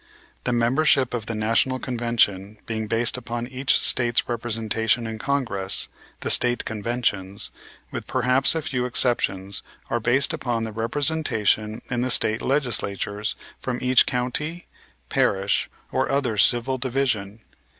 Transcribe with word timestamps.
The 0.45 0.51
membership 0.51 1.13
of 1.13 1.27
the 1.27 1.35
National 1.35 1.77
Convention 1.77 2.57
being 2.65 2.87
based 2.87 3.17
upon 3.17 3.45
each 3.45 3.77
State's 3.77 4.27
representation 4.27 5.05
in 5.05 5.19
Congress, 5.19 5.89
the 6.21 6.31
State 6.31 6.65
Conventions, 6.65 7.51
with 7.91 8.07
perhaps 8.07 8.55
a 8.55 8.63
few 8.63 8.87
exceptions, 8.87 9.61
are 9.91 9.99
based 9.99 10.33
upon 10.33 10.63
the 10.63 10.71
representation 10.71 11.83
in 11.91 12.01
the 12.01 12.09
State 12.09 12.41
Legislatures 12.41 13.35
from 13.59 13.77
each 13.79 14.07
county, 14.07 14.65
parish, 15.09 15.69
or 15.91 16.09
other 16.11 16.35
civil 16.35 16.79
division. 16.79 17.41